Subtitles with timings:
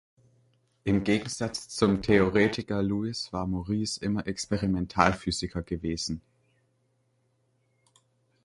[0.83, 6.23] Im Gegensatz zum Theoretiker Louis war Maurice immer Experimentalphysiker gewesen.